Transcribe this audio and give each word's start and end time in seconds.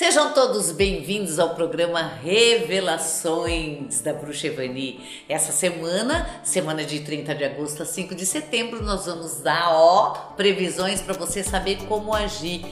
Sejam 0.00 0.32
todos 0.32 0.72
bem-vindos 0.72 1.38
ao 1.38 1.50
programa 1.50 2.00
Revelações 2.00 4.00
da 4.00 4.14
Bruxa 4.14 4.46
Evani. 4.46 4.98
Essa 5.28 5.52
semana, 5.52 6.40
semana 6.42 6.82
de 6.82 7.00
30 7.00 7.34
de 7.34 7.44
agosto 7.44 7.82
a 7.82 7.84
5 7.84 8.14
de 8.14 8.24
setembro, 8.24 8.82
nós 8.82 9.04
vamos 9.04 9.42
dar 9.42 9.74
ó 9.74 10.32
previsões 10.38 11.02
para 11.02 11.12
você 11.12 11.44
saber 11.44 11.76
como 11.86 12.14
agir 12.14 12.64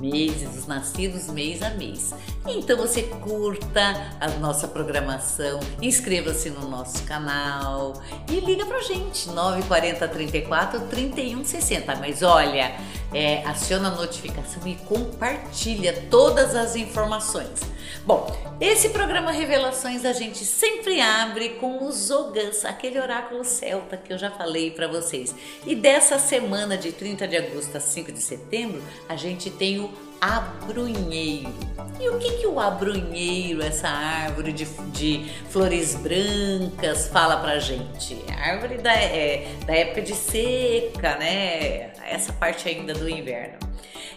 meses, 0.00 0.58
os 0.58 0.66
nascidos 0.66 1.28
mês 1.28 1.62
a 1.62 1.70
mês. 1.70 2.12
Então 2.48 2.76
você 2.76 3.04
curta 3.04 4.16
a 4.20 4.30
nossa 4.40 4.66
programação, 4.66 5.60
inscreva-se 5.80 6.50
no 6.50 6.68
nosso 6.68 7.04
canal 7.04 7.92
e 8.28 8.40
liga 8.40 8.66
pra 8.66 8.80
gente 8.80 9.28
940 9.28 10.08
34 10.08 10.80
31 10.88 11.44
60. 11.44 11.94
Mas 11.94 12.24
olha, 12.24 12.74
é, 13.12 13.42
aciona 13.44 13.88
a 13.88 13.90
notificação 13.94 14.66
e 14.66 14.76
compartilha 14.76 16.04
todas 16.10 16.54
as 16.54 16.76
informações. 16.76 17.60
Bom, 18.04 18.26
esse 18.60 18.88
programa 18.88 19.30
Revelações 19.30 20.04
a 20.04 20.12
gente 20.12 20.44
sempre 20.44 21.00
abre 21.00 21.50
com 21.50 21.86
os 21.86 22.10
Ogãs, 22.10 22.64
aquele 22.64 22.98
oráculo 22.98 23.44
celta 23.44 23.96
que 23.96 24.12
eu 24.12 24.18
já 24.18 24.30
falei 24.30 24.70
para 24.70 24.88
vocês. 24.88 25.34
E 25.64 25.74
dessa 25.74 26.18
semana 26.18 26.76
de 26.76 26.90
30 26.90 27.28
de 27.28 27.36
agosto 27.36 27.76
a 27.76 27.80
5 27.80 28.10
de 28.10 28.20
setembro, 28.20 28.82
a 29.08 29.14
gente 29.14 29.50
tem 29.50 29.78
o 29.78 29.90
abrunheiro. 30.22 31.52
E 31.98 32.08
o 32.08 32.18
que, 32.18 32.30
que 32.38 32.46
o 32.46 32.60
abrunheiro, 32.60 33.60
essa 33.60 33.88
árvore 33.88 34.52
de, 34.52 34.64
de 34.92 35.28
flores 35.50 35.96
brancas, 35.96 37.08
fala 37.08 37.38
pra 37.38 37.58
gente? 37.58 38.16
A 38.30 38.50
árvore 38.52 38.78
da, 38.78 38.92
é, 38.92 39.48
da 39.66 39.74
época 39.74 40.00
de 40.00 40.14
seca, 40.14 41.16
né? 41.16 41.92
Essa 42.08 42.32
parte 42.32 42.68
ainda 42.68 42.94
do 42.94 43.08
inverno. 43.08 43.58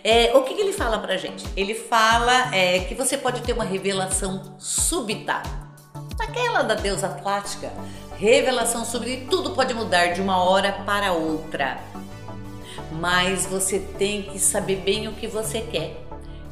É, 0.03 0.31
o 0.35 0.43
que, 0.43 0.53
que, 0.53 0.61
ele 0.61 0.73
fala 0.73 0.99
pra 0.99 1.17
gente? 1.17 1.43
Ele 1.57 1.73
fala 1.73 2.55
é, 2.55 2.79
que 2.81 2.93
você 2.93 3.17
pode 3.17 3.41
ter 3.41 3.53
uma 3.53 3.63
revelação 3.63 4.55
súbita. 4.59 5.41
Aquela 6.19 6.61
da 6.61 6.75
deusa 6.75 7.07
Atlática. 7.07 7.71
Revelação 8.17 8.85
súbita 8.85 9.25
tudo 9.29 9.51
pode 9.51 9.73
mudar 9.73 10.13
de 10.13 10.21
uma 10.21 10.43
hora 10.43 10.71
para 10.85 11.13
outra 11.13 11.79
mas 12.91 13.45
você 13.45 13.79
tem 13.79 14.23
que 14.23 14.39
saber 14.39 14.77
bem 14.77 15.07
o 15.07 15.13
que 15.13 15.27
você 15.27 15.61
quer. 15.61 16.04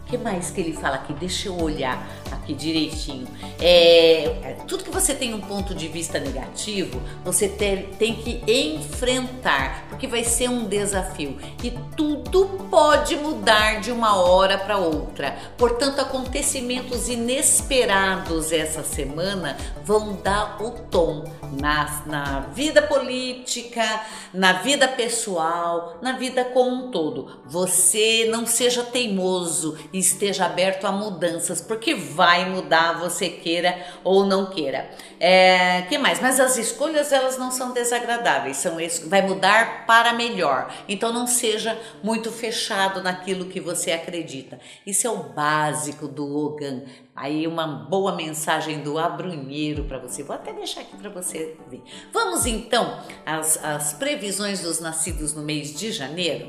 O 0.05 0.09
que 0.13 0.17
mais 0.17 0.51
que 0.51 0.61
ele 0.61 0.73
fala 0.73 0.95
aqui? 0.95 1.13
Deixa 1.13 1.47
eu 1.47 1.59
olhar 1.59 2.05
aqui 2.43 2.53
direitinho. 2.53 3.27
É, 3.59 4.57
tudo 4.67 4.83
que 4.83 4.91
você 4.91 5.13
tem 5.15 5.33
um 5.33 5.39
ponto 5.39 5.73
de 5.73 5.87
vista 5.87 6.19
negativo, 6.19 7.01
você 7.23 7.47
ter, 7.47 7.95
tem 7.97 8.15
que 8.15 8.43
enfrentar, 8.45 9.87
porque 9.89 10.05
vai 10.05 10.23
ser 10.23 10.49
um 10.49 10.65
desafio. 10.65 11.37
E 11.63 11.71
tudo 11.95 12.67
pode 12.69 13.15
mudar 13.15 13.79
de 13.79 13.91
uma 13.91 14.17
hora 14.17 14.57
para 14.57 14.77
outra. 14.77 15.37
Portanto, 15.57 15.99
acontecimentos 15.99 17.07
inesperados 17.07 18.51
essa 18.51 18.83
semana 18.83 19.57
vão 19.83 20.13
dar 20.21 20.61
o 20.61 20.71
tom 20.71 21.23
na, 21.59 22.03
na 22.05 22.39
vida 22.53 22.81
política, 22.81 24.01
na 24.33 24.53
vida 24.53 24.87
pessoal, 24.87 25.97
na 26.01 26.13
vida 26.13 26.43
como 26.45 26.87
um 26.87 26.91
todo. 26.91 27.41
Você 27.45 28.27
não 28.29 28.45
seja 28.45 28.83
teimoso 28.83 29.77
e 29.93 30.02
esteja 30.03 30.45
aberto 30.45 30.85
a 30.85 30.91
mudanças, 30.91 31.61
porque 31.61 31.95
vai 31.95 32.49
mudar, 32.49 32.99
você 32.99 33.29
queira 33.29 33.75
ou 34.03 34.25
não 34.25 34.47
queira. 34.47 34.89
É, 35.19 35.83
que 35.83 35.97
mais? 35.97 36.19
Mas 36.19 36.39
as 36.39 36.57
escolhas 36.57 37.11
elas 37.11 37.37
não 37.37 37.49
são 37.49 37.71
desagradáveis, 37.71 38.57
são 38.57 38.77
vai 39.07 39.21
mudar 39.21 39.85
para 39.85 40.13
melhor. 40.13 40.71
Então 40.87 41.13
não 41.13 41.25
seja 41.25 41.79
muito 42.03 42.31
fechado 42.31 43.01
naquilo 43.01 43.45
que 43.45 43.59
você 43.59 43.91
acredita. 43.91 44.59
Isso 44.85 45.07
é 45.07 45.09
o 45.09 45.23
básico 45.23 46.07
do 46.07 46.37
Ogan. 46.37 46.83
Aí 47.15 47.47
uma 47.47 47.67
boa 47.67 48.15
mensagem 48.15 48.81
do 48.81 48.97
Abrunheiro 48.97 49.85
para 49.85 49.99
você. 49.99 50.23
Vou 50.23 50.35
até 50.35 50.51
deixar 50.51 50.81
aqui 50.81 50.97
para 50.97 51.09
você 51.09 51.55
ver. 51.69 51.83
Vamos 52.11 52.45
então 52.45 52.99
às, 53.25 53.63
às 53.63 53.93
previsões 53.93 54.61
dos 54.61 54.79
nascidos 54.79 55.33
no 55.33 55.43
mês 55.43 55.73
de 55.73 55.91
janeiro. 55.91 56.47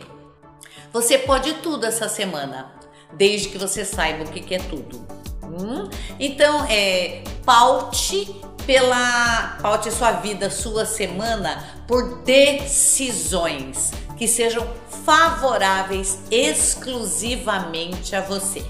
Você 0.93 1.19
pode 1.19 1.55
tudo 1.55 1.87
essa 1.87 2.09
semana, 2.09 2.73
desde 3.13 3.49
que 3.49 3.59
você 3.59 3.85
saiba 3.85 4.25
o 4.25 4.29
que, 4.29 4.41
que 4.41 4.55
é 4.55 4.59
tudo. 4.59 5.07
Hum? 5.43 5.89
Então, 6.19 6.65
é, 6.69 7.23
paute 7.45 8.35
pela 8.67 9.59
paute 9.61 9.91
sua 9.91 10.13
vida, 10.13 10.49
sua 10.51 10.87
semana 10.87 11.85
por 11.87 12.23
decisões 12.23 13.93
que 14.17 14.27
sejam 14.27 14.67
favoráveis 15.05 16.19
exclusivamente 16.31 18.17
a 18.17 18.23
você 18.23 18.65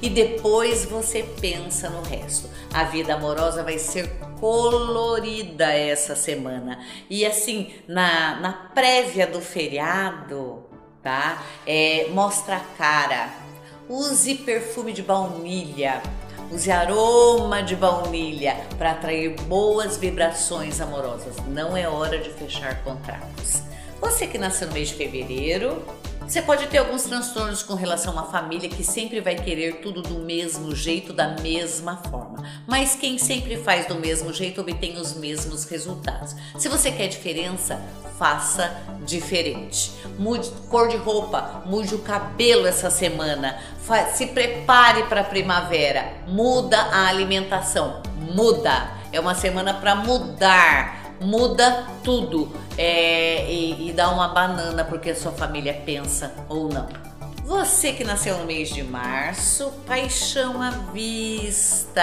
e 0.00 0.10
depois 0.10 0.84
você 0.84 1.22
pensa 1.40 1.88
no 1.88 2.02
resto. 2.02 2.48
A 2.72 2.84
vida 2.84 3.14
amorosa 3.14 3.62
vai 3.62 3.78
ser 3.78 4.08
colorida 4.38 5.72
essa 5.72 6.14
semana. 6.14 6.78
E 7.08 7.24
assim, 7.24 7.72
na, 7.88 8.38
na 8.40 8.52
prévia 8.52 9.26
do 9.26 9.40
feriado, 9.40 10.64
tá? 11.06 11.40
É, 11.64 12.08
mostra 12.10 12.56
a 12.56 12.60
cara. 12.76 13.30
Use 13.88 14.34
perfume 14.34 14.92
de 14.92 15.02
baunilha. 15.02 16.02
Use 16.50 16.68
aroma 16.68 17.62
de 17.62 17.76
baunilha 17.76 18.56
para 18.76 18.90
atrair 18.90 19.40
boas 19.42 19.96
vibrações 19.96 20.80
amorosas. 20.80 21.36
Não 21.46 21.76
é 21.76 21.88
hora 21.88 22.18
de 22.18 22.30
fechar 22.30 22.82
contratos. 22.82 23.62
Você 24.00 24.26
que 24.26 24.36
nasceu 24.36 24.66
no 24.66 24.74
mês 24.74 24.88
de 24.88 24.94
fevereiro, 24.94 25.80
você 26.26 26.42
pode 26.42 26.66
ter 26.66 26.78
alguns 26.78 27.04
transtornos 27.04 27.62
com 27.62 27.74
relação 27.74 28.18
à 28.18 28.24
família 28.24 28.68
que 28.68 28.82
sempre 28.82 29.20
vai 29.20 29.36
querer 29.36 29.76
tudo 29.76 30.02
do 30.02 30.18
mesmo 30.18 30.74
jeito, 30.74 31.12
da 31.12 31.36
mesma 31.40 31.98
forma. 31.98 32.42
Mas 32.66 32.96
quem 32.96 33.16
sempre 33.16 33.56
faz 33.58 33.86
do 33.86 33.94
mesmo 33.94 34.32
jeito 34.32 34.60
obtém 34.60 34.98
os 34.98 35.14
mesmos 35.14 35.64
resultados. 35.66 36.34
Se 36.58 36.68
você 36.68 36.90
quer 36.90 37.06
diferença, 37.06 37.80
faça 38.18 38.74
diferente. 39.04 39.92
Mude 40.18 40.50
cor 40.68 40.88
de 40.88 40.96
roupa, 40.96 41.62
mude 41.66 41.94
o 41.94 42.00
cabelo 42.00 42.66
essa 42.66 42.90
semana. 42.90 43.58
Se 44.14 44.26
prepare 44.26 45.04
para 45.04 45.20
a 45.20 45.24
primavera. 45.24 46.12
Muda 46.26 46.78
a 46.78 47.06
alimentação. 47.08 48.02
Muda. 48.34 48.90
É 49.12 49.20
uma 49.20 49.34
semana 49.34 49.74
para 49.74 49.94
mudar 49.94 51.06
muda 51.20 51.86
tudo 52.04 52.52
é, 52.76 53.50
e, 53.50 53.88
e 53.88 53.92
dá 53.92 54.10
uma 54.10 54.28
banana 54.28 54.84
porque 54.84 55.10
a 55.10 55.16
sua 55.16 55.32
família 55.32 55.72
pensa 55.84 56.32
ou 56.48 56.68
não. 56.68 56.86
Você 57.46 57.92
que 57.92 58.02
nasceu 58.02 58.36
no 58.38 58.44
mês 58.44 58.70
de 58.70 58.82
março, 58.82 59.70
paixão 59.86 60.60
à 60.60 60.70
vista. 60.92 62.02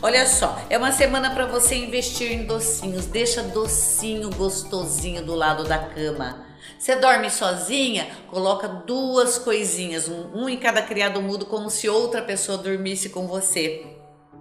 Olha 0.00 0.26
só, 0.26 0.58
é 0.70 0.78
uma 0.78 0.92
semana 0.92 1.28
para 1.34 1.44
você 1.44 1.74
investir 1.74 2.32
em 2.32 2.46
docinhos. 2.46 3.04
Deixa 3.04 3.42
docinho 3.42 4.30
gostosinho 4.30 5.22
do 5.22 5.34
lado 5.34 5.64
da 5.64 5.78
cama. 5.78 6.46
Você 6.78 6.96
dorme 6.96 7.28
sozinha? 7.28 8.08
Coloca 8.30 8.66
duas 8.66 9.36
coisinhas, 9.36 10.08
um, 10.08 10.30
um 10.34 10.48
em 10.48 10.56
cada 10.56 10.80
criado 10.80 11.20
mudo, 11.20 11.44
como 11.44 11.68
se 11.68 11.86
outra 11.90 12.22
pessoa 12.22 12.56
dormisse 12.56 13.10
com 13.10 13.26
você, 13.26 13.86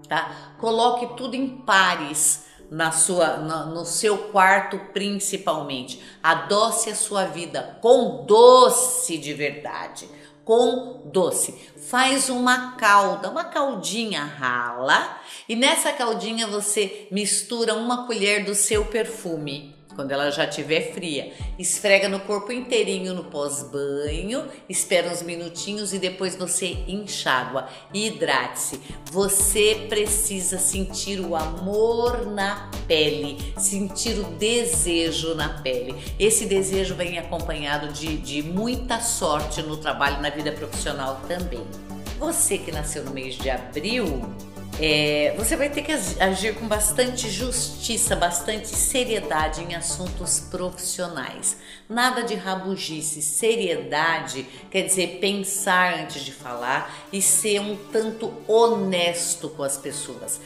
tá? 0.08 0.54
Coloque 0.60 1.18
tudo 1.18 1.36
em 1.36 1.46
pares 1.58 2.46
na 2.70 2.92
sua, 2.92 3.38
no, 3.38 3.74
no 3.74 3.86
seu 3.86 4.18
quarto 4.30 4.80
principalmente. 4.94 6.02
Adoce 6.22 6.90
a 6.90 6.96
sua 6.96 7.26
vida 7.26 7.78
com 7.82 8.26
doce 8.26 9.18
de 9.18 9.34
verdade, 9.34 10.08
com 10.46 11.02
doce. 11.06 11.54
Faz 11.78 12.30
uma 12.30 12.74
calda, 12.74 13.30
uma 13.30 13.46
caldinha 13.46 14.24
rala 14.24 15.20
e 15.48 15.56
nessa 15.56 15.92
caldinha 15.92 16.46
você 16.48 17.08
mistura 17.12 17.74
uma 17.74 18.06
colher 18.06 18.46
do 18.46 18.54
seu 18.54 18.86
perfume 18.86 19.79
quando 19.96 20.12
ela 20.12 20.32
já 20.32 20.46
estiver 20.46 20.94
fria. 20.94 21.34
Esfrega 21.58 22.08
no 22.08 22.20
corpo 22.22 22.52
inteirinho 22.52 23.14
no 23.14 23.26
pós-banho, 23.26 24.46
espera 24.68 25.10
uns 25.10 25.22
minutinhos 25.22 25.94
e 25.94 26.00
depois 26.00 26.36
você 26.36 26.78
enxágua. 26.88 27.68
Hidrate-se. 27.94 28.80
Você 29.12 29.86
precisa 29.90 30.58
sentir 30.58 31.20
o 31.20 31.36
amor 31.36 32.26
na 32.26 32.70
pele, 32.88 33.54
sentir 33.58 34.18
o 34.20 34.24
desejo 34.38 35.36
na 35.36 35.50
pele. 35.62 35.96
Esse 36.18 36.46
desejo 36.46 36.96
vem 36.96 37.18
acompanhado 37.18 37.92
de, 37.92 38.18
de 38.18 38.42
muita 38.42 39.02
sorte 39.02 39.62
no 39.62 39.78
trabalho, 39.78 40.22
na 40.22 40.30
vida 40.30 40.52
profissional 40.52 41.22
também. 41.28 41.66
Você 42.20 42.58
que 42.58 42.72
nasceu 42.72 43.04
no 43.06 43.12
mês 43.12 43.36
de 43.36 43.50
abril, 43.50 44.30
é, 44.82 45.34
você 45.38 45.58
vai 45.58 45.70
ter 45.70 45.82
que 45.82 45.92
agir 45.92 46.56
com 46.56 46.66
bastante 46.66 47.30
justiça, 47.30 48.16
bastante 48.16 48.70
seriedade 48.70 49.62
em 49.62 49.76
assuntos 49.76 50.40
profissionais. 50.40 51.58
Nada 51.90 52.24
de 52.24 52.36
rabugice. 52.36 53.22
Seriedade 53.22 54.48
quer 54.72 54.84
dizer 54.84 55.20
pensar 55.20 56.00
antes 56.00 56.24
de 56.24 56.32
falar 56.32 57.08
e 57.12 57.22
ser 57.22 57.60
um 57.60 57.76
tanto 57.92 58.32
honesto 58.48 59.50
com 59.50 59.64
as 59.64 59.78
pessoas. 59.78 60.40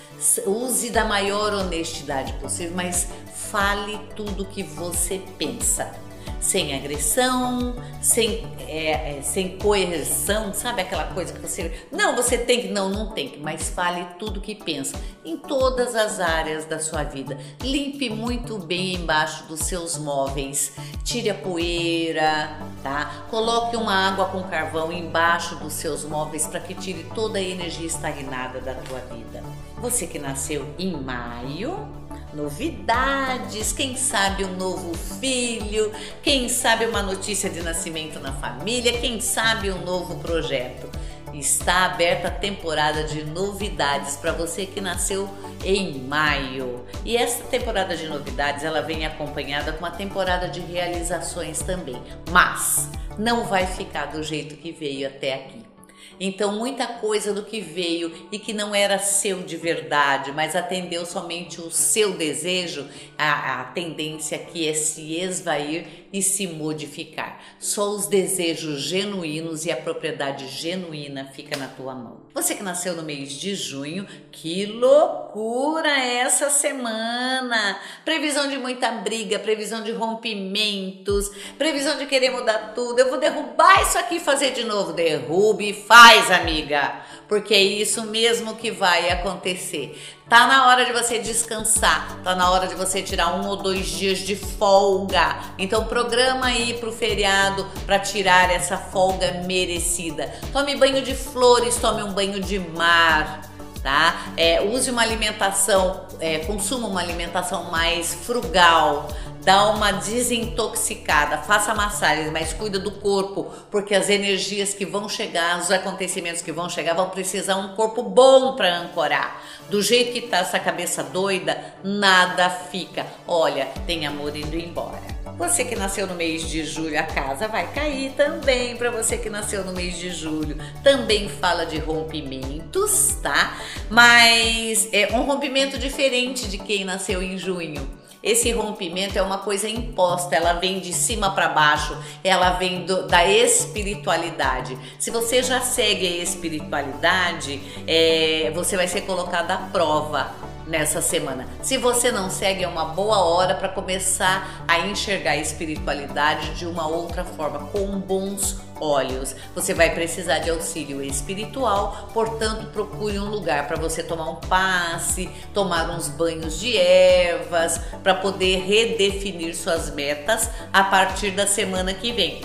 Use 0.47 0.89
da 0.89 1.05
maior 1.05 1.53
honestidade 1.53 2.33
possível, 2.33 2.73
mas 2.75 3.07
fale 3.35 3.99
tudo 4.15 4.45
que 4.45 4.63
você 4.63 5.21
pensa 5.37 5.93
sem 6.43 6.75
agressão, 6.75 7.73
sem, 8.01 8.45
é, 8.67 9.17
é, 9.17 9.21
sem 9.21 9.57
coerção, 9.57 10.53
sabe 10.53 10.81
aquela 10.81 11.05
coisa 11.05 11.31
que 11.31 11.39
você. 11.39 11.87
Não, 11.89 12.15
você 12.15 12.37
tem 12.37 12.61
que. 12.61 12.67
Não, 12.67 12.89
não 12.89 13.11
tem 13.11 13.29
que, 13.29 13.39
mas 13.39 13.69
fale 13.69 14.05
tudo 14.19 14.41
que 14.41 14.53
pensa 14.53 14.99
em 15.23 15.37
todas 15.37 15.95
as 15.95 16.19
áreas 16.19 16.65
da 16.65 16.79
sua 16.79 17.03
vida. 17.03 17.37
Limpe 17.61 18.09
muito 18.09 18.59
bem 18.59 18.95
embaixo 18.95 19.45
dos 19.45 19.61
seus 19.61 19.97
móveis, 19.97 20.73
tire 21.03 21.29
a 21.29 21.33
poeira, 21.33 22.59
tá? 22.83 23.25
Coloque 23.29 23.77
uma 23.77 23.93
água 24.09 24.25
com 24.25 24.43
carvão 24.43 24.91
embaixo 24.91 25.55
dos 25.55 25.73
seus 25.73 26.03
móveis 26.03 26.45
para 26.45 26.59
que 26.59 26.75
tire 26.75 27.05
toda 27.15 27.39
a 27.39 27.41
energia 27.41 27.87
estagnada 27.87 28.59
da 28.59 28.73
tua 28.73 28.99
vida. 28.99 29.41
Você 29.77 30.07
que 30.07 30.19
nasceu 30.19 30.65
em 30.77 30.91
maio, 30.91 32.02
novidades, 32.35 33.71
quem 33.71 33.95
sabe 33.95 34.43
um 34.43 34.55
novo 34.55 34.93
filho, 35.19 35.91
quem 36.21 36.49
sabe 36.49 36.85
uma 36.85 37.01
notícia 37.01 37.49
de 37.49 37.61
nascimento 37.61 38.19
na 38.19 38.33
família, 38.33 38.99
quem 38.99 39.19
sabe 39.19 39.71
um 39.71 39.83
novo 39.83 40.15
projeto. 40.19 40.89
Está 41.33 41.85
aberta 41.85 42.27
a 42.27 42.31
temporada 42.31 43.03
de 43.05 43.23
novidades 43.23 44.15
para 44.15 44.31
você 44.31 44.67
que 44.67 44.79
nasceu 44.79 45.27
em 45.63 45.97
maio. 45.99 46.85
E 47.03 47.17
essa 47.17 47.43
temporada 47.45 47.97
de 47.97 48.07
novidades, 48.07 48.63
ela 48.63 48.81
vem 48.81 49.03
acompanhada 49.03 49.73
com 49.73 49.79
uma 49.79 49.91
temporada 49.91 50.47
de 50.47 50.59
realizações 50.59 51.59
também. 51.63 51.99
Mas 52.29 52.87
não 53.17 53.45
vai 53.45 53.65
ficar 53.65 54.05
do 54.07 54.21
jeito 54.21 54.55
que 54.55 54.71
veio 54.71 55.07
até 55.07 55.33
aqui. 55.33 55.72
Então, 56.19 56.53
muita 56.53 56.85
coisa 56.85 57.33
do 57.33 57.43
que 57.43 57.59
veio 57.59 58.11
e 58.31 58.39
que 58.39 58.53
não 58.53 58.73
era 58.73 58.99
seu 58.99 59.41
de 59.43 59.57
verdade, 59.57 60.31
mas 60.31 60.55
atendeu 60.55 61.05
somente 61.05 61.59
o 61.59 61.71
seu 61.71 62.13
desejo, 62.13 62.87
a, 63.17 63.61
a 63.61 63.63
tendência 63.65 64.37
aqui 64.37 64.67
é 64.67 64.73
se 64.73 65.15
esvair 65.15 66.02
e 66.13 66.21
se 66.21 66.45
modificar. 66.45 67.41
Só 67.59 67.89
os 67.89 68.05
desejos 68.05 68.81
genuínos 68.81 69.65
e 69.65 69.71
a 69.71 69.75
propriedade 69.75 70.47
genuína 70.47 71.31
fica 71.33 71.57
na 71.57 71.67
tua 71.67 71.95
mão. 71.95 72.21
Você 72.35 72.53
que 72.53 72.61
nasceu 72.61 72.95
no 72.95 73.01
mês 73.01 73.33
de 73.33 73.55
junho, 73.55 74.05
que 74.31 74.67
loucura 74.67 75.89
essa 75.89 76.51
semana! 76.51 77.79
Previsão 78.05 78.47
de 78.47 78.59
muita 78.59 78.91
briga, 78.91 79.39
previsão 79.39 79.81
de 79.81 79.91
rompimentos, 79.91 81.31
previsão 81.57 81.97
de 81.97 82.05
querer 82.05 82.29
mudar 82.29 82.73
tudo. 82.75 82.99
Eu 82.99 83.09
vou 83.09 83.19
derrubar 83.19 83.81
isso 83.81 83.97
aqui 83.97 84.17
e 84.17 84.19
fazer 84.19 84.51
de 84.51 84.63
novo. 84.63 84.93
Derrube 84.93 85.69
e 85.69 85.73
faz, 85.73 86.29
amiga, 86.29 87.01
porque 87.27 87.55
é 87.55 87.63
isso 87.63 88.03
mesmo 88.05 88.55
que 88.55 88.69
vai 88.69 89.09
acontecer. 89.09 89.99
Tá 90.29 90.47
na 90.47 90.67
hora 90.67 90.85
de 90.85 90.93
você 90.93 91.19
descansar, 91.19 92.17
tá 92.23 92.33
na 92.33 92.49
hora 92.49 92.67
de 92.67 92.75
você 92.75 93.01
tirar 93.01 93.35
um 93.35 93.47
ou 93.47 93.57
dois 93.57 93.87
dias 93.87 94.19
de 94.19 94.35
folga. 94.35 95.37
Então 95.57 95.85
programa 95.85 96.47
aí 96.47 96.75
pro 96.75 96.91
feriado 96.91 97.65
para 97.85 97.99
tirar 97.99 98.49
essa 98.49 98.77
folga 98.77 99.43
merecida. 99.45 100.33
Tome 100.51 100.75
banho 100.75 101.01
de 101.01 101.13
flores, 101.13 101.75
tome 101.75 102.03
um 102.03 102.13
banho 102.13 102.39
de 102.39 102.57
mar 102.57 103.41
tá? 103.83 104.31
É, 104.37 104.61
use 104.61 104.89
uma 104.89 105.01
alimentação, 105.01 106.07
é, 106.19 106.39
consuma 106.39 106.87
uma 106.87 107.01
alimentação 107.01 107.65
mais 107.65 108.13
frugal, 108.13 109.09
dá 109.43 109.69
uma 109.69 109.91
desintoxicada, 109.91 111.37
faça 111.39 111.73
massagens, 111.73 112.31
mas 112.31 112.53
cuida 112.53 112.79
do 112.79 112.91
corpo, 112.91 113.51
porque 113.69 113.93
as 113.93 114.09
energias 114.09 114.73
que 114.73 114.85
vão 114.85 115.09
chegar, 115.09 115.59
os 115.59 115.69
acontecimentos 115.71 116.41
que 116.41 116.51
vão 116.51 116.69
chegar, 116.69 116.93
vão 116.93 117.09
precisar 117.09 117.57
um 117.57 117.75
corpo 117.75 118.03
bom 118.03 118.55
para 118.55 118.77
ancorar. 118.77 119.41
Do 119.69 119.81
jeito 119.81 120.13
que 120.13 120.21
tá 120.21 120.37
essa 120.37 120.59
cabeça 120.59 121.03
doida, 121.03 121.57
nada 121.83 122.49
fica. 122.49 123.05
Olha, 123.27 123.65
tem 123.85 124.05
amor 124.05 124.35
indo 124.35 124.57
embora. 124.57 125.13
Você 125.37 125.65
que 125.65 125.75
nasceu 125.75 126.05
no 126.05 126.13
mês 126.13 126.47
de 126.47 126.63
julho, 126.63 126.99
a 126.99 127.03
casa 127.03 127.47
vai 127.47 127.67
cair 127.73 128.11
também 128.11 128.77
para 128.77 128.91
você 128.91 129.17
que 129.17 129.31
nasceu 129.31 129.65
no 129.65 129.73
mês 129.73 129.97
de 129.97 130.11
julho. 130.11 130.55
Também 130.83 131.27
fala 131.27 131.65
de 131.65 131.79
rompimentos, 131.79 133.17
tá? 133.21 133.57
Mas 133.89 134.87
é 134.93 135.09
um 135.11 135.23
rompimento 135.23 135.79
diferente 135.79 136.47
de 136.47 136.59
quem 136.59 136.85
nasceu 136.85 137.21
em 137.21 137.35
junho. 137.37 138.02
Esse 138.23 138.51
rompimento 138.53 139.19
é 139.19 139.21
uma 139.21 139.39
coisa 139.39 139.67
imposta, 139.67 140.33
ela 140.33 140.53
vem 140.53 140.79
de 140.79 140.93
cima 140.93 141.31
para 141.31 141.49
baixo, 141.49 141.97
ela 142.23 142.51
vem 142.51 142.85
do, 142.85 143.05
da 143.05 143.27
espiritualidade. 143.27 144.77
Se 144.97 145.11
você 145.11 145.43
já 145.43 145.59
segue 145.59 146.07
a 146.07 146.23
espiritualidade, 146.23 147.61
é, 147.85 148.49
você 148.55 148.77
vai 148.77 148.87
ser 148.87 149.01
colocado 149.01 149.51
à 149.51 149.57
prova 149.57 150.52
nessa 150.67 151.01
semana. 151.01 151.47
Se 151.61 151.77
você 151.77 152.11
não 152.11 152.29
segue, 152.29 152.63
é 152.63 152.67
uma 152.67 152.85
boa 152.85 153.19
hora 153.19 153.55
para 153.55 153.69
começar 153.69 154.63
a 154.67 154.79
enxergar 154.79 155.31
a 155.31 155.37
espiritualidade 155.37 156.55
de 156.55 156.65
uma 156.65 156.87
outra 156.87 157.23
forma, 157.23 157.59
com 157.67 157.99
bons 157.99 158.61
olhos. 158.79 159.35
Você 159.55 159.73
vai 159.73 159.93
precisar 159.93 160.39
de 160.39 160.49
auxílio 160.49 161.01
espiritual, 161.01 162.09
portanto, 162.13 162.67
procure 162.71 163.19
um 163.19 163.29
lugar 163.29 163.67
para 163.67 163.77
você 163.77 164.03
tomar 164.03 164.29
um 164.29 164.35
passe, 164.35 165.29
tomar 165.53 165.89
uns 165.89 166.09
banhos 166.09 166.59
de 166.59 166.77
ervas, 166.77 167.79
para 168.01 168.15
poder 168.15 168.57
redefinir 168.57 169.55
suas 169.55 169.93
metas 169.93 170.49
a 170.71 170.83
partir 170.83 171.31
da 171.31 171.47
semana 171.47 171.93
que 171.93 172.11
vem. 172.11 172.41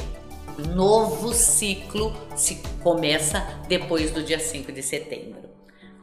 Novo 0.74 1.32
ciclo 1.32 2.12
se 2.34 2.56
começa 2.82 3.46
depois 3.68 4.10
do 4.10 4.22
dia 4.22 4.40
5 4.40 4.72
de 4.72 4.82
setembro. 4.82 5.47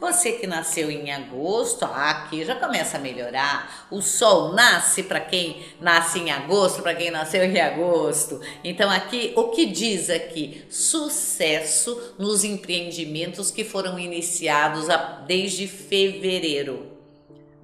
Você 0.05 0.33
que 0.33 0.45
nasceu 0.45 0.91
em 0.91 1.11
agosto, 1.11 1.83
aqui 1.83 2.45
já 2.45 2.53
começa 2.53 2.97
a 2.97 2.99
melhorar. 2.99 3.87
O 3.89 4.03
sol 4.03 4.53
nasce 4.53 5.01
para 5.01 5.19
quem 5.19 5.65
nasce 5.81 6.19
em 6.19 6.29
agosto, 6.29 6.83
para 6.83 6.93
quem 6.93 7.09
nasceu 7.09 7.43
em 7.43 7.59
agosto. 7.59 8.39
Então 8.63 8.91
aqui, 8.91 9.33
o 9.35 9.45
que 9.45 9.65
diz 9.65 10.11
aqui? 10.11 10.63
Sucesso 10.69 12.13
nos 12.19 12.43
empreendimentos 12.43 13.49
que 13.49 13.63
foram 13.63 13.97
iniciados 13.97 14.85
desde 15.25 15.67
fevereiro 15.67 16.94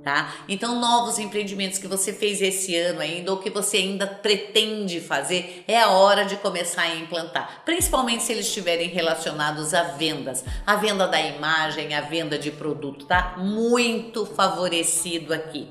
tá? 0.04 0.34
Então, 0.48 0.80
novos 0.80 1.20
empreendimentos 1.20 1.78
que 1.78 1.88
você 1.88 2.12
fez 2.14 2.42
esse 2.42 2.76
ano 2.76 3.02
ainda 3.02 3.32
ou 3.32 3.38
que 3.38 3.50
você 3.50 3.78
ainda 3.78 4.08
pretende 4.08 5.00
fazer, 5.00 5.64
é 5.68 5.80
a 5.80 5.90
hora 5.90 6.26
de 6.26 6.36
começar 6.38 6.84
a 6.84 6.96
implantar, 6.96 7.62
principalmente 7.66 8.24
se 8.24 8.32
eles 8.32 8.48
estiverem 8.48 8.90
relacionados 8.90 9.74
a 9.74 9.84
vendas, 9.84 10.44
a 10.66 10.76
venda 10.76 11.08
da 11.08 11.22
imagem, 11.22 11.94
a 11.94 12.02
venda 12.02 12.38
de 12.38 12.52
produto, 12.52 13.06
tá? 13.06 13.36
Muito 13.38 14.26
favorecido 14.26 15.34
aqui. 15.34 15.68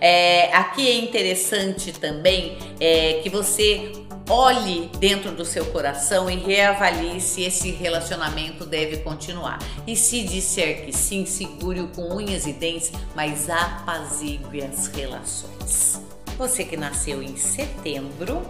É, 0.00 0.52
aqui 0.54 0.88
é 0.88 0.96
interessante 0.96 1.92
também 1.92 2.58
é, 2.80 3.20
que 3.22 3.30
você 3.30 3.92
olhe 4.28 4.90
dentro 4.98 5.32
do 5.32 5.44
seu 5.44 5.64
coração 5.66 6.30
e 6.30 6.36
reavalie 6.36 7.20
se 7.20 7.42
esse 7.42 7.70
relacionamento 7.70 8.64
deve 8.64 8.98
continuar. 8.98 9.58
E 9.86 9.96
se 9.96 10.22
disser 10.24 10.84
que 10.84 10.92
sim, 10.92 11.26
segure-o 11.26 11.88
com 11.88 12.14
unhas 12.14 12.46
e 12.46 12.52
dentes, 12.52 12.92
mas 13.14 13.48
apazigue 13.50 14.62
as 14.62 14.86
relações. 14.88 16.00
Você 16.38 16.64
que 16.64 16.76
nasceu 16.76 17.22
em 17.22 17.36
setembro, 17.36 18.42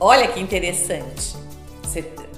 olha 0.00 0.28
que 0.28 0.40
interessante. 0.40 1.34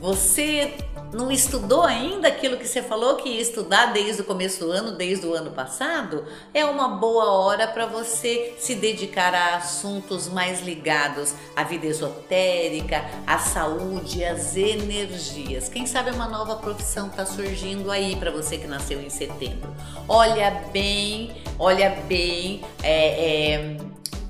Você 0.00 0.74
não 1.14 1.30
estudou 1.30 1.82
ainda 1.82 2.28
aquilo 2.28 2.56
que 2.56 2.66
você 2.66 2.82
falou 2.82 3.14
que 3.14 3.28
ia 3.28 3.40
estudar 3.40 3.86
desde 3.86 4.22
o 4.22 4.24
começo 4.24 4.64
do 4.64 4.72
ano, 4.72 4.92
desde 4.92 5.24
o 5.26 5.32
ano 5.32 5.52
passado, 5.52 6.24
é 6.52 6.64
uma 6.64 6.88
boa 6.88 7.30
hora 7.30 7.68
para 7.68 7.86
você 7.86 8.54
se 8.58 8.74
dedicar 8.74 9.32
a 9.32 9.56
assuntos 9.56 10.28
mais 10.28 10.60
ligados 10.60 11.32
à 11.54 11.62
vida 11.62 11.86
esotérica, 11.86 13.04
à 13.26 13.38
saúde, 13.38 14.24
às 14.24 14.56
energias. 14.56 15.68
Quem 15.68 15.86
sabe 15.86 16.10
uma 16.10 16.26
nova 16.26 16.56
profissão 16.56 17.06
está 17.06 17.24
surgindo 17.24 17.90
aí 17.90 18.16
para 18.16 18.32
você 18.32 18.58
que 18.58 18.66
nasceu 18.66 19.00
em 19.00 19.08
setembro. 19.08 19.72
Olha 20.08 20.50
bem, 20.72 21.42
olha 21.58 21.90
bem 22.08 22.62
é, 22.82 23.52
é, 23.52 23.76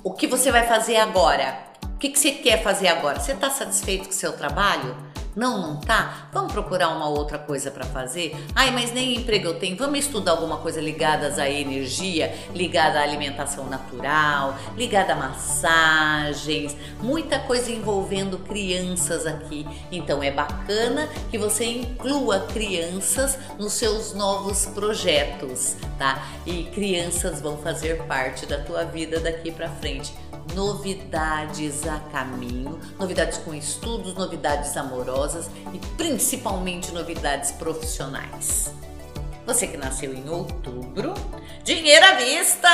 o 0.03 0.13
que 0.13 0.27
você 0.27 0.53
vai 0.53 0.67
fazer 0.67 0.97
agora. 0.97 1.65
O 1.95 1.99
que, 1.99 2.11
que 2.11 2.19
você 2.19 2.33
quer 2.33 2.63
fazer 2.63 2.89
agora? 2.89 3.19
Você 3.19 3.33
está 3.33 3.49
satisfeito 3.49 4.05
com 4.05 4.11
o 4.11 4.15
seu 4.15 4.33
trabalho? 4.33 5.14
Não, 5.37 5.61
não 5.61 5.77
tá? 5.77 6.29
Vamos 6.33 6.53
procurar 6.53 6.91
uma 6.91 7.09
outra 7.09 7.39
coisa 7.39 7.71
para 7.71 7.85
fazer? 7.85 8.37
Ai, 8.55 8.71
mas 8.71 8.93
nem 8.93 9.17
emprego 9.17 9.49
eu 9.49 9.59
tenho. 9.59 9.77
Vamos 9.77 9.99
estudar 9.99 10.33
alguma 10.33 10.59
coisa 10.59 10.81
ligada 10.81 11.43
à 11.43 11.51
energia, 11.51 12.35
ligada 12.55 13.01
à 13.01 13.03
alimentação 13.03 13.69
natural, 13.69 14.57
ligada 14.77 15.13
a 15.13 15.17
massagens, 15.17 16.77
muita 17.01 17.39
coisa 17.41 17.71
envolvendo 17.71 18.39
crianças 18.39 19.27
aqui. 19.27 19.67
Então 19.91 20.23
é 20.23 20.31
bacana 20.31 21.09
que 21.31 21.39
você 21.39 21.65
inclua 21.65 22.41
crianças 22.41 23.39
nos 23.59 23.73
seus 23.73 24.15
novos 24.15 24.67
projetos, 24.67 25.77
tá? 25.99 26.25
E 26.47 26.65
crianças 26.65 27.41
vão 27.41 27.57
fazer 27.59 28.03
parte 28.05 28.47
da 28.47 28.59
tua 28.59 28.85
vida 28.85 29.19
daqui 29.19 29.51
para 29.51 29.69
frente 29.69 30.15
novidades 30.55 31.87
a 31.87 31.99
caminho, 32.11 32.81
novidades 32.99 33.39
com 33.39 33.55
estudos, 33.55 34.15
novidades 34.15 34.77
amorosas 34.77 35.51
e 35.73 35.79
principalmente 35.97 36.93
novidades 36.93 37.51
profissionais. 37.53 38.73
Você 39.47 39.67
que 39.67 39.77
nasceu 39.77 40.15
em 40.15 40.27
outubro, 40.27 41.13
dinheiro 41.63 42.03
à 42.07 42.15
vista! 42.15 42.69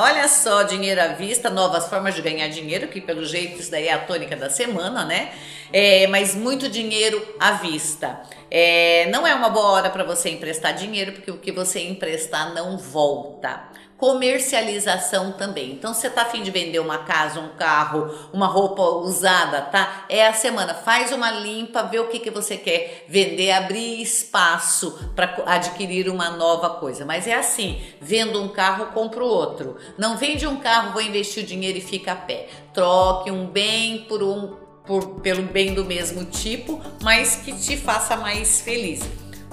Olha 0.00 0.28
só, 0.28 0.62
dinheiro 0.62 1.00
à 1.00 1.08
vista, 1.08 1.48
novas 1.48 1.88
formas 1.88 2.14
de 2.14 2.20
ganhar 2.20 2.48
dinheiro, 2.48 2.88
que 2.88 3.00
pelo 3.00 3.24
jeito 3.24 3.58
isso 3.58 3.70
daí 3.70 3.88
é 3.88 3.94
a 3.94 3.98
tônica 3.98 4.36
da 4.36 4.50
semana, 4.50 5.06
né? 5.06 5.32
É, 5.72 6.06
mas 6.08 6.34
muito 6.34 6.68
dinheiro 6.68 7.34
à 7.40 7.52
vista. 7.52 8.20
É, 8.50 9.08
não 9.10 9.26
é 9.26 9.34
uma 9.34 9.48
boa 9.48 9.70
hora 9.70 9.88
para 9.88 10.04
você 10.04 10.28
emprestar 10.28 10.74
dinheiro, 10.74 11.12
porque 11.12 11.30
o 11.30 11.38
que 11.38 11.50
você 11.50 11.80
emprestar 11.80 12.52
não 12.52 12.76
volta 12.76 13.70
comercialização 14.00 15.32
também. 15.32 15.72
Então, 15.72 15.92
você 15.92 16.08
tá 16.08 16.22
afim 16.22 16.42
de 16.42 16.50
vender 16.50 16.78
uma 16.78 16.98
casa, 16.98 17.38
um 17.38 17.50
carro, 17.50 18.12
uma 18.32 18.46
roupa 18.46 18.80
usada, 18.82 19.60
tá? 19.60 20.06
É 20.08 20.26
a 20.26 20.32
semana. 20.32 20.72
Faz 20.72 21.12
uma 21.12 21.30
limpa, 21.30 21.82
vê 21.82 21.98
o 21.98 22.08
que, 22.08 22.18
que 22.18 22.30
você 22.30 22.56
quer 22.56 23.04
vender, 23.06 23.50
abrir 23.50 24.00
espaço 24.00 25.12
para 25.14 25.36
adquirir 25.44 26.08
uma 26.08 26.30
nova 26.30 26.70
coisa. 26.70 27.04
Mas 27.04 27.26
é 27.26 27.34
assim: 27.34 27.78
vendo 28.00 28.42
um 28.42 28.48
carro, 28.48 28.86
compro 28.86 29.26
outro. 29.26 29.76
Não 29.98 30.16
vende 30.16 30.46
um 30.46 30.56
carro, 30.56 30.94
vou 30.94 31.02
investir 31.02 31.44
o 31.44 31.46
dinheiro 31.46 31.76
e 31.76 31.82
fica 31.82 32.12
a 32.12 32.16
pé. 32.16 32.48
Troque 32.72 33.30
um 33.30 33.46
bem 33.46 34.06
por 34.08 34.22
um 34.22 34.56
por, 34.86 35.20
pelo 35.20 35.42
bem 35.42 35.74
do 35.74 35.84
mesmo 35.84 36.24
tipo, 36.24 36.80
mas 37.02 37.36
que 37.36 37.52
te 37.52 37.76
faça 37.76 38.16
mais 38.16 38.60
feliz 38.62 39.02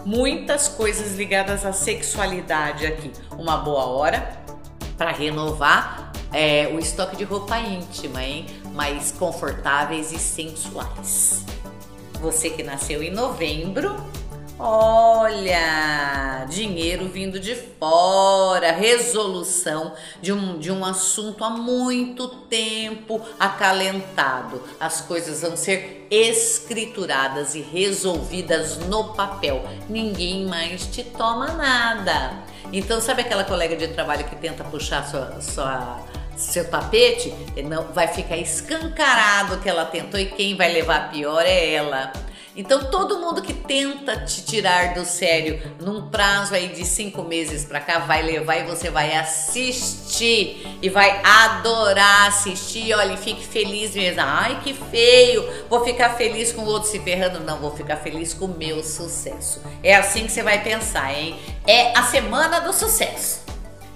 muitas 0.08 0.70
coisas 0.70 1.18
ligadas 1.18 1.66
à 1.66 1.74
sexualidade 1.74 2.86
aqui. 2.86 3.12
Uma 3.38 3.58
boa 3.58 3.88
hora 3.88 4.40
para 4.98 5.12
renovar 5.12 6.14
é, 6.32 6.70
o 6.74 6.80
estoque 6.80 7.18
de 7.18 7.26
roupa 7.26 7.60
íntima, 7.60 8.24
hein? 8.24 8.46
Mais 8.74 9.12
confortáveis 9.12 10.14
e 10.14 10.18
sensuais. 10.18 11.44
Você 12.22 12.50
que 12.50 12.64
nasceu 12.64 13.04
em 13.04 13.12
novembro, 13.12 13.98
Olha, 14.60 16.44
dinheiro 16.50 17.08
vindo 17.08 17.40
de 17.40 17.54
fora, 17.54 18.72
resolução 18.72 19.94
de 20.20 20.34
um, 20.34 20.58
de 20.58 20.72
um 20.72 20.84
assunto 20.84 21.44
há 21.44 21.50
muito 21.52 22.28
tempo 22.28 23.22
acalentado. 23.40 24.64
As 24.80 25.02
coisas 25.02 25.44
vão 25.44 25.56
ser 25.56 26.08
escrituradas 26.10 27.54
e 27.54 27.62
resolvidas 27.62 28.78
no 28.78 29.14
papel. 29.14 29.64
Ninguém 29.88 30.48
mais 30.48 30.88
te 30.88 31.04
toma 31.04 31.54
nada. 31.54 32.34
Então, 32.74 33.00
sabe 33.00 33.22
aquela 33.22 33.44
colega 33.44 33.76
de 33.76 33.90
trabalho 33.90 34.26
que 34.26 34.36
tenta 34.38 34.64
puxar 34.64 35.06
sua, 35.08 35.40
sua 35.40 36.04
seu 36.36 36.68
tapete? 36.68 37.32
Não 37.64 37.84
vai 37.94 38.08
ficar 38.08 38.38
escancarado 38.38 39.60
que 39.60 39.70
ela 39.70 39.86
tentou 39.86 40.20
e 40.20 40.26
quem 40.26 40.58
vai 40.58 40.74
levar 40.74 41.12
pior 41.12 41.44
é 41.46 41.74
ela. 41.74 42.12
Então 42.58 42.86
todo 42.86 43.20
mundo 43.20 43.40
que 43.40 43.54
tenta 43.54 44.18
te 44.26 44.44
tirar 44.44 44.96
do 44.96 45.06
sério 45.06 45.62
num 45.80 46.10
prazo 46.10 46.56
aí 46.56 46.70
de 46.70 46.84
cinco 46.84 47.22
meses 47.22 47.64
para 47.64 47.80
cá 47.80 48.00
vai 48.00 48.24
levar 48.24 48.58
e 48.58 48.64
você 48.64 48.90
vai 48.90 49.16
assistir 49.16 50.66
e 50.82 50.90
vai 50.90 51.22
adorar 51.24 52.28
assistir. 52.28 52.94
Olha, 52.96 53.14
e 53.14 53.18
fique 53.18 53.46
feliz 53.46 53.94
mesmo. 53.94 54.22
Ai, 54.22 54.60
que 54.64 54.74
feio! 54.74 55.48
Vou 55.70 55.86
ficar 55.86 56.16
feliz 56.16 56.52
com 56.52 56.64
o 56.64 56.66
outro 56.66 56.90
se 56.90 56.98
ferrando? 57.00 57.40
Não, 57.42 57.60
vou 57.60 57.76
ficar 57.76 57.98
feliz 57.98 58.34
com 58.34 58.46
o 58.46 58.58
meu 58.58 58.84
sucesso. 58.84 59.62
É 59.84 59.96
assim 59.96 60.26
que 60.26 60.32
você 60.32 60.42
vai 60.42 60.64
pensar, 60.64 61.14
hein? 61.14 61.40
É 61.68 61.96
a 61.96 62.02
semana 62.04 62.60
do 62.60 62.74
sucesso. 62.74 63.46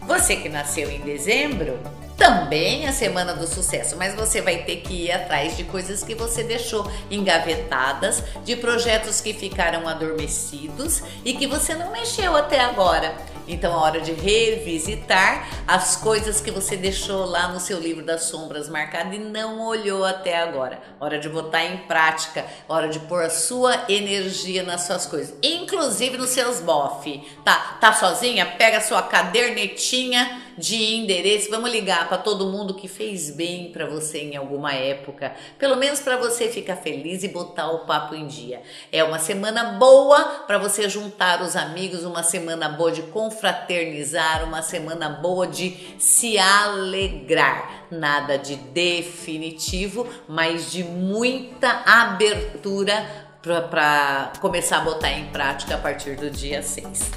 Você 0.03 0.35
que 0.35 0.49
nasceu 0.49 0.89
em 0.91 0.99
dezembro, 0.99 1.79
também 2.17 2.87
a 2.87 2.93
semana 2.93 3.33
do 3.33 3.47
sucesso, 3.47 3.95
mas 3.97 4.15
você 4.15 4.41
vai 4.41 4.63
ter 4.63 4.77
que 4.77 5.05
ir 5.05 5.11
atrás 5.11 5.57
de 5.57 5.63
coisas 5.63 6.03
que 6.03 6.15
você 6.15 6.43
deixou 6.43 6.89
engavetadas, 7.09 8.23
de 8.43 8.55
projetos 8.55 9.21
que 9.21 9.33
ficaram 9.33 9.87
adormecidos 9.87 11.01
e 11.25 11.33
que 11.33 11.47
você 11.47 11.73
não 11.73 11.91
mexeu 11.91 12.35
até 12.35 12.59
agora. 12.59 13.15
Então, 13.47 13.73
é 13.73 13.75
hora 13.75 14.01
de 14.01 14.13
revisitar 14.13 15.47
as 15.67 15.95
coisas 15.95 16.39
que 16.39 16.51
você 16.51 16.77
deixou 16.77 17.25
lá 17.25 17.47
no 17.49 17.59
seu 17.59 17.79
livro 17.79 18.05
das 18.05 18.23
sombras 18.23 18.69
marcado 18.69 19.13
e 19.13 19.19
não 19.19 19.65
olhou 19.65 20.05
até 20.05 20.37
agora. 20.37 20.79
Hora 20.99 21.19
de 21.19 21.27
botar 21.27 21.63
em 21.65 21.77
prática, 21.79 22.45
hora 22.69 22.87
de 22.87 22.99
pôr 22.99 23.23
a 23.23 23.29
sua 23.29 23.85
energia 23.89 24.63
nas 24.63 24.81
suas 24.81 25.05
coisas, 25.05 25.35
inclusive 25.43 26.17
nos 26.17 26.29
seus 26.29 26.59
bofe. 26.61 27.27
Tá, 27.43 27.77
tá 27.81 27.91
sozinha? 27.93 28.45
Pega 28.45 28.77
a 28.77 28.81
sua 28.81 29.01
cadernetinha 29.03 30.41
de 30.57 30.95
endereço, 30.95 31.49
vamos 31.49 31.71
ligar 31.71 32.07
para 32.07 32.17
todo 32.17 32.47
mundo 32.47 32.73
que 32.73 32.87
fez 32.87 33.31
bem 33.31 33.71
para 33.71 33.85
você 33.85 34.19
em 34.19 34.35
alguma 34.35 34.73
época, 34.73 35.33
pelo 35.57 35.75
menos 35.75 35.99
para 35.99 36.17
você 36.17 36.49
ficar 36.49 36.75
feliz 36.75 37.23
e 37.23 37.27
botar 37.27 37.71
o 37.71 37.85
papo 37.85 38.15
em 38.15 38.27
dia. 38.27 38.61
É 38.91 39.03
uma 39.03 39.19
semana 39.19 39.73
boa 39.73 40.43
para 40.47 40.57
você 40.57 40.89
juntar 40.89 41.41
os 41.41 41.55
amigos, 41.55 42.03
uma 42.03 42.23
semana 42.23 42.69
boa 42.69 42.91
de 42.91 43.03
confraternizar, 43.03 44.43
uma 44.43 44.61
semana 44.61 45.09
boa 45.09 45.47
de 45.47 45.77
se 45.97 46.37
alegrar. 46.37 47.87
Nada 47.91 48.37
de 48.37 48.55
definitivo, 48.55 50.07
mas 50.27 50.71
de 50.71 50.83
muita 50.83 51.83
abertura 51.85 53.29
para 53.41 54.33
começar 54.39 54.77
a 54.77 54.81
botar 54.81 55.11
em 55.11 55.25
prática 55.27 55.75
a 55.75 55.77
partir 55.77 56.15
do 56.15 56.29
dia 56.29 56.61
6. 56.61 57.11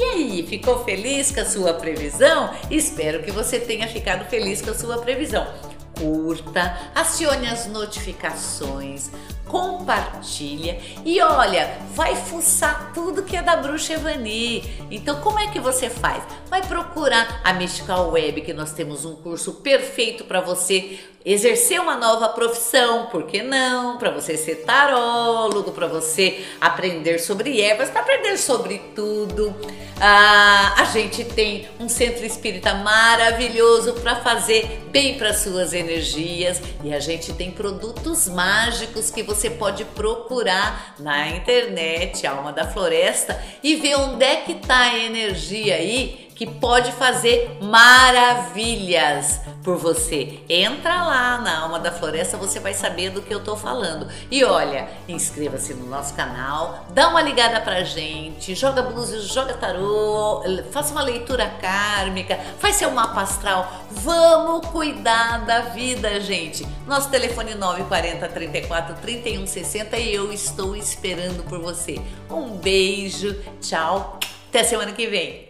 E 0.00 0.02
aí, 0.02 0.46
ficou 0.48 0.82
feliz 0.82 1.30
com 1.30 1.40
a 1.40 1.44
sua 1.44 1.74
previsão? 1.74 2.54
Espero 2.70 3.22
que 3.22 3.30
você 3.30 3.60
tenha 3.60 3.86
ficado 3.86 4.26
feliz 4.30 4.62
com 4.62 4.70
a 4.70 4.74
sua 4.74 4.96
previsão. 4.96 5.46
Curta, 5.94 6.74
acione 6.94 7.46
as 7.46 7.66
notificações, 7.66 9.10
compartilha 9.50 10.78
e 11.04 11.20
olha, 11.20 11.78
vai 11.92 12.14
fuçar 12.14 12.92
tudo 12.94 13.24
que 13.24 13.36
é 13.36 13.42
da 13.42 13.56
Bruxa 13.56 13.94
Evani. 13.94 14.62
Então, 14.90 15.20
como 15.20 15.38
é 15.40 15.48
que 15.48 15.58
você 15.58 15.90
faz? 15.90 16.22
Vai 16.48 16.62
procurar 16.62 17.40
a 17.42 17.52
Mystical 17.52 18.10
Web, 18.10 18.42
que 18.42 18.52
nós 18.52 18.72
temos 18.72 19.04
um 19.04 19.16
curso 19.16 19.54
perfeito 19.54 20.24
para 20.24 20.40
você 20.40 21.00
exercer 21.24 21.80
uma 21.80 21.96
nova 21.96 22.28
profissão, 22.30 23.06
por 23.06 23.24
que 23.24 23.42
não? 23.42 23.98
Para 23.98 24.10
você 24.10 24.36
ser 24.36 24.64
tarólogo, 24.64 25.72
para 25.72 25.86
você 25.86 26.44
aprender 26.60 27.18
sobre 27.18 27.60
ervas, 27.60 27.90
para 27.90 28.00
aprender 28.00 28.38
sobre 28.38 28.78
tudo. 28.94 29.54
Ah, 30.02 30.76
a 30.78 30.84
gente 30.86 31.22
tem 31.24 31.68
um 31.78 31.86
centro 31.86 32.24
espírita 32.24 32.72
maravilhoso 32.72 33.92
para 33.94 34.16
fazer 34.16 34.80
bem 34.90 35.18
para 35.18 35.34
suas 35.34 35.74
energias 35.74 36.60
e 36.82 36.94
a 36.94 36.98
gente 36.98 37.34
tem 37.34 37.50
produtos 37.50 38.26
mágicos 38.26 39.10
que 39.10 39.22
você 39.22 39.39
pode 39.48 39.84
procurar 39.84 40.96
na 40.98 41.28
internet, 41.28 42.26
Alma 42.26 42.52
da 42.52 42.66
Floresta, 42.66 43.42
e 43.62 43.76
ver 43.76 43.94
onde 43.94 44.24
é 44.24 44.36
que 44.36 44.54
tá 44.56 44.78
a 44.78 44.98
energia 44.98 45.76
aí 45.76 46.29
que 46.40 46.46
pode 46.46 46.90
fazer 46.92 47.58
maravilhas 47.60 49.42
por 49.62 49.76
você. 49.76 50.40
Entra 50.48 51.04
lá 51.04 51.36
na 51.36 51.58
Alma 51.60 51.78
da 51.78 51.92
Floresta, 51.92 52.38
você 52.38 52.58
vai 52.58 52.72
saber 52.72 53.10
do 53.10 53.20
que 53.20 53.34
eu 53.34 53.44
tô 53.44 53.58
falando. 53.58 54.08
E 54.30 54.42
olha, 54.42 54.88
inscreva-se 55.06 55.74
no 55.74 55.84
nosso 55.84 56.14
canal, 56.14 56.86
dá 56.94 57.08
uma 57.08 57.20
ligada 57.20 57.60
pra 57.60 57.84
gente, 57.84 58.54
joga 58.54 58.80
blues, 58.80 59.10
joga 59.24 59.52
tarô, 59.52 60.42
faça 60.72 60.92
uma 60.92 61.02
leitura 61.02 61.46
kármica, 61.60 62.40
faz 62.58 62.76
seu 62.76 62.90
mapa 62.90 63.20
astral. 63.20 63.70
Vamos 63.90 64.66
cuidar 64.68 65.44
da 65.44 65.60
vida, 65.60 66.18
gente. 66.20 66.66
Nosso 66.86 67.10
telefone 67.10 67.54
940 67.54 68.28
34 68.28 68.94
31 69.02 69.46
60 69.46 69.98
e 69.98 70.14
eu 70.14 70.32
estou 70.32 70.74
esperando 70.74 71.44
por 71.44 71.60
você. 71.60 72.00
Um 72.30 72.56
beijo, 72.56 73.38
tchau, 73.60 74.18
até 74.48 74.64
semana 74.64 74.92
que 74.92 75.06
vem. 75.06 75.49